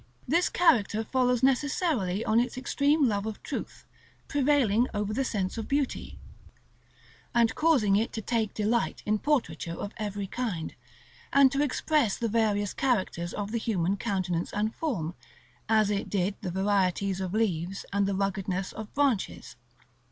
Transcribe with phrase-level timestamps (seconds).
[0.27, 3.85] This character follows necessarily on its extreme love of truth,
[4.27, 6.17] prevailing over the sense of beauty,
[7.35, 10.73] and causing it to take delight in portraiture of every kind,
[11.31, 15.13] and to express the various characters of the human countenance and form,
[15.69, 19.55] as it did the varieties of leaves and the ruggedness of branches.